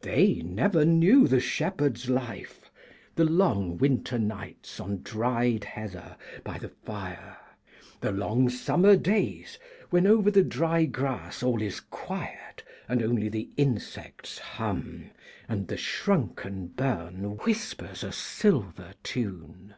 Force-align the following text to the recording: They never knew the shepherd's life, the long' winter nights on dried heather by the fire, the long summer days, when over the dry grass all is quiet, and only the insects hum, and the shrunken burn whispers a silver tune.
They 0.00 0.36
never 0.36 0.86
knew 0.86 1.28
the 1.28 1.38
shepherd's 1.38 2.08
life, 2.08 2.70
the 3.14 3.26
long' 3.26 3.76
winter 3.76 4.18
nights 4.18 4.80
on 4.80 5.02
dried 5.02 5.64
heather 5.64 6.16
by 6.42 6.56
the 6.56 6.70
fire, 6.70 7.36
the 8.00 8.10
long 8.10 8.48
summer 8.48 8.96
days, 8.96 9.58
when 9.90 10.06
over 10.06 10.30
the 10.30 10.42
dry 10.42 10.86
grass 10.86 11.42
all 11.42 11.60
is 11.60 11.80
quiet, 11.80 12.64
and 12.88 13.02
only 13.02 13.28
the 13.28 13.50
insects 13.58 14.38
hum, 14.38 15.10
and 15.46 15.68
the 15.68 15.76
shrunken 15.76 16.68
burn 16.68 17.36
whispers 17.36 18.02
a 18.02 18.12
silver 18.12 18.94
tune. 19.02 19.74